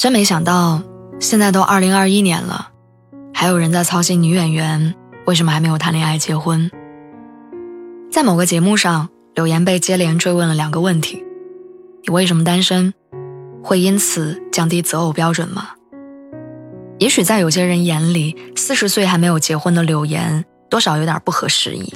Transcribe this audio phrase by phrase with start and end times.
[0.00, 0.80] 真没想到，
[1.18, 2.70] 现在都二零二一年了，
[3.34, 4.94] 还有人在操心女演员
[5.26, 6.70] 为什么还没有谈恋爱结婚。
[8.10, 11.22] 在某个节目上，柳岩被接连追问了两个问题：
[12.06, 12.94] 你为什么单身？
[13.62, 15.68] 会因此降低择偶标准吗？
[16.98, 21.92] 也许在有些人眼里，四十岁还没有结婚的柳岩多少有点不合时宜。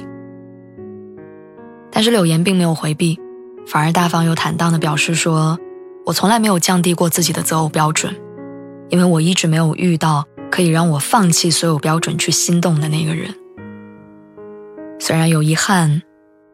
[1.91, 3.19] 但是柳岩并没有回避，
[3.65, 5.57] 反而大方又坦荡地表示说。
[6.05, 8.15] 我从来没有降低过自己的择偶标准，
[8.89, 13.33] 因为我一直没有遇到可以让我放弃所有标准去心动的那个人。
[14.99, 16.03] 虽然有遗憾，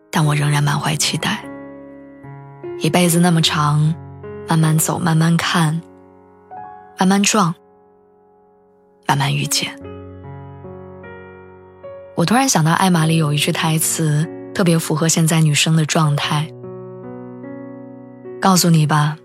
[0.10, 1.44] 但我仍然满怀期待。
[2.80, 3.94] 一辈子那么长，
[4.48, 5.82] 慢慢走，慢慢看，
[6.98, 7.54] 慢慢撞，
[9.06, 9.78] 慢慢遇见。
[12.16, 16.50] 我突然想到，《艾玛》里有一句台词，特别符合现在女生的状态。
[18.40, 19.18] 告诉你吧。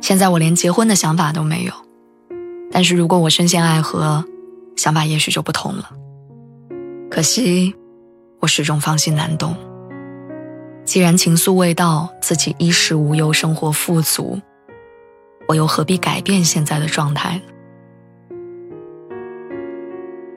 [0.00, 1.72] 现在我连结婚的想法都没有，
[2.70, 4.24] 但是如果我深陷爱河，
[4.76, 5.90] 想法也许就不同了。
[7.10, 7.74] 可惜，
[8.40, 9.56] 我始终放心难动。
[10.84, 14.40] 既然情愫未到，自己衣食无忧，生活富足，
[15.48, 17.42] 我又何必改变现在的状态呢？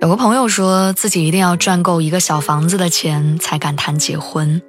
[0.01, 4.59] 有个朋友说自己一定要赚够一个小房子的钱才敢谈结婚，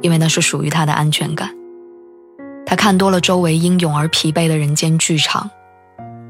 [0.00, 1.55] 因为那是属于他的安全感。
[2.66, 5.48] 他看多了周围英勇而疲惫的人间剧场，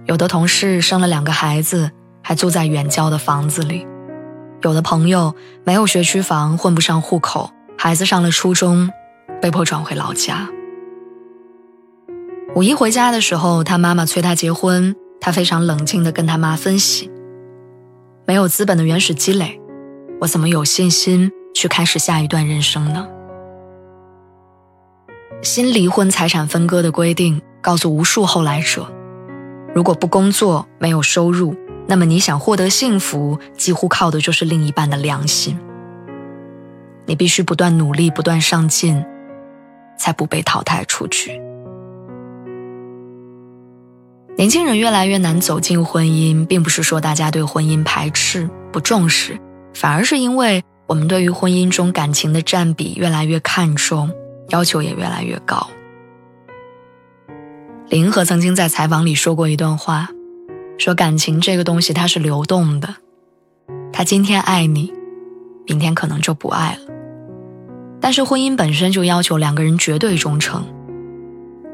[0.05, 1.91] 有的同事生了两个孩子，
[2.23, 3.87] 还住在远郊的房子里；
[4.61, 8.91] 有的朋友没有学区房，混不上户口，孩子上了初中，
[9.41, 10.47] 被迫转回老家。
[12.55, 17.11] 五一回家的时候，他妈妈催他结婚，他非常冷静地跟他妈分析：
[18.27, 19.59] 没有资本的原始积累，
[20.21, 23.09] 我怎么有信心去开始下一段人生呢？
[25.43, 28.91] 新离婚财产分割的规定告诉无数后来者：
[29.75, 31.55] 如果不工作、没有收入，
[31.87, 35.59] 那么你想获得幸福，几乎靠的就是另一半的良心。
[37.05, 39.05] 你必须不断努力、不断上进，
[39.97, 41.41] 才不被淘汰出局。
[44.37, 49.39] 年轻人越来越难走进婚姻，并不是说大家对婚姻排斥、不重视，
[49.73, 54.11] 反而是因为我们对于婚姻中感情的占比越来越看重。
[54.49, 55.69] 要求也越来越高。
[57.89, 60.09] 林和曾经在采访里说过一段话，
[60.77, 62.97] 说感情这个东西它是流动的，
[63.93, 64.93] 他今天爱你，
[65.67, 66.93] 明天可能就不爱了。
[68.01, 70.65] 但是婚姻本身就要求两个人绝对忠诚，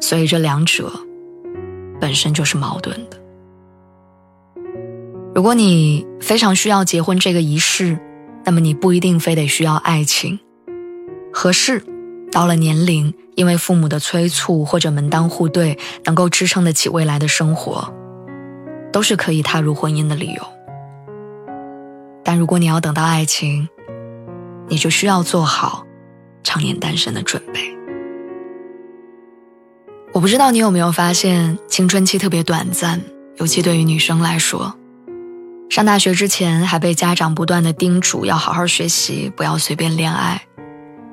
[0.00, 0.92] 所以这两者
[2.00, 3.18] 本身就是矛盾的。
[5.34, 7.98] 如果你非常需要结婚这个仪式，
[8.44, 10.38] 那么你不一定非得需要爱情，
[11.32, 11.82] 合适。
[12.32, 17.92] 到了年龄，因为父母的催促或者门当户对，能够支撑得起未来的生活，
[18.90, 20.42] 都是可以踏入婚姻的理由。
[22.24, 23.68] 但如果你要等到爱情，
[24.66, 25.84] 你就需要做好
[26.42, 27.76] 常年单身的准备。
[30.14, 33.02] 我不知道你有没有发现，青春期特别短暂，
[33.36, 34.74] 尤其对于女生来说，
[35.68, 40.40] 上大学之前还被家长不断的叮嘱要好好学习，不要随便恋爱。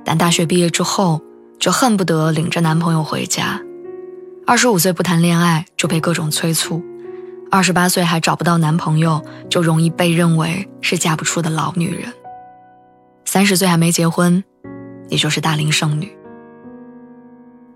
[0.09, 1.21] 但大学毕业之后，
[1.59, 3.61] 就恨不得领着男朋友回家。
[4.47, 6.83] 二十五岁不谈恋爱就被各种催促，
[7.51, 12.11] 二十八岁还找不到男朋友，就容易被认为是嫁不出的老女人。
[13.23, 14.43] 三十岁还没结婚，
[15.09, 16.11] 也就是大龄剩女。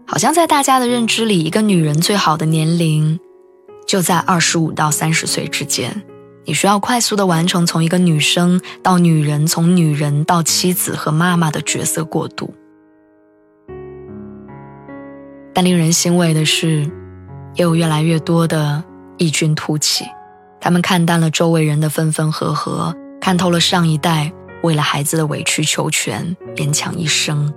[0.07, 3.19] 好像在大家的认知里，一个女人最好的年龄，
[3.85, 6.03] 就在二十五到三十岁之间。
[6.45, 12.53] 你需要快速的完成从一个女生到女人，从女人到妻子和妈妈的角色过渡。
[15.53, 16.81] 但令人欣慰的是，
[17.55, 18.83] 也有越来越多的
[19.17, 20.03] 异军突起，
[20.59, 27.53] 他们看淡了周围人的分分合合，看透了上一代为了孩子的委曲求全、勉强一生，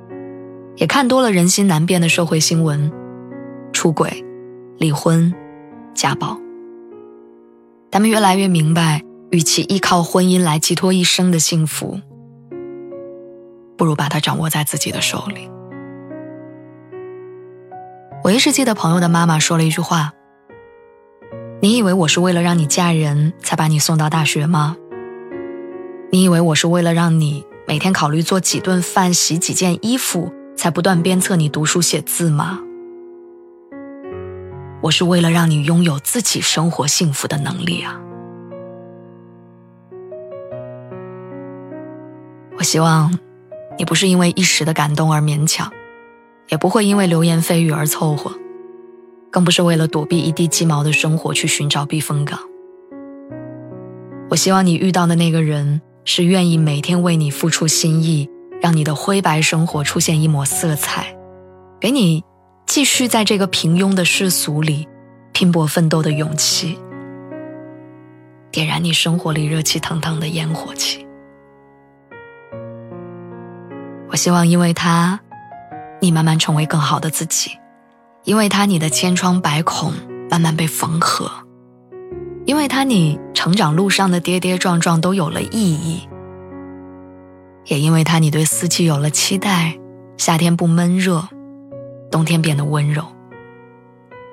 [0.77, 2.93] 也看多了人心难辨的社会新闻：
[3.73, 4.25] 出轨、
[4.79, 5.33] 离婚、
[5.95, 6.39] 家暴。
[7.97, 11.99] 他们越来越明白，与其依靠婚姻来寄托一生的幸福，
[13.79, 15.49] 不如把它掌握在自己的手里。
[18.23, 20.13] 我一直记得朋友的妈妈说了一句话
[21.63, 24.77] ：“你以为我是为了让你嫁人才把你送到大学吗？
[26.13, 32.61] 你以为我是为了让你每天考虑做几顿饭、洗几件衣服才不断鞭策你读书写字吗？
[34.87, 38.01] 我是为了让你拥有自己生活幸福的能力啊！
[42.57, 43.19] 我希望
[43.77, 45.71] 你不是因为一时的感动而勉强。”
[46.49, 48.31] 也不会因为流言蜚语而凑合，
[49.33, 52.39] 更不是为了躲避一地鸡毛的生活去寻找避风港。
[54.31, 58.31] 我希望你遇到的那个人是愿意每天为你付出心意，
[58.61, 61.19] 让你的灰白生活出现一抹色彩，
[61.81, 62.23] 给你
[62.67, 64.87] 继续在这个平庸的世俗里
[65.33, 66.79] 拼搏奋斗的勇气，
[68.51, 71.07] 点燃你生活里热气腾腾的烟火气。
[74.11, 75.21] 我希望因为他。
[75.99, 77.53] 你慢慢成为更好的自己，
[78.25, 79.95] 因为他你的千疮百孔
[80.31, 81.29] 慢慢被缝合，
[82.45, 86.07] 因为他你成长路上的跌跌撞撞都有了意义，
[87.65, 89.79] 也因为他你对四季有了期待，
[90.19, 91.27] 夏天不闷热，
[92.17, 93.05] 冬天变得温柔，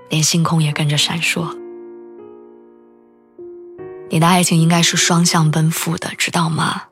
[0.09, 1.53] 连星空也跟着闪烁。
[4.09, 6.83] 你的爱情应该是双向奔赴的，知道吗？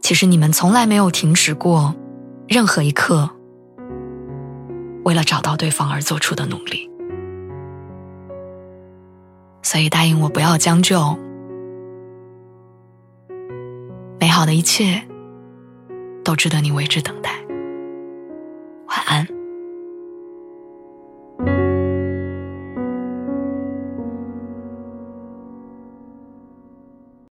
[0.00, 1.94] 其实你们从来没有停止过。
[2.48, 3.30] 任何一刻，
[5.04, 6.90] 为了找到对方而做出的努力，
[9.62, 11.16] 所以答应我不要将就，
[14.18, 15.04] 美好的一切
[16.24, 17.43] 都值得你为之等待。